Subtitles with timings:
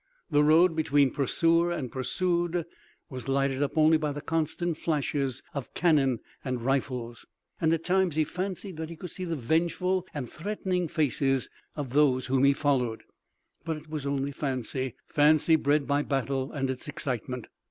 [0.31, 2.65] The road between pursuer and pursued
[3.11, 7.27] was lighted up by the constant flashes of cannon and rifles,
[7.61, 11.93] and at times he fancied that he could see the vengeful and threatening faces of
[11.93, 13.03] those whom he followed,
[13.63, 17.45] but it was only fancy, fancy bred by battle and its excitement.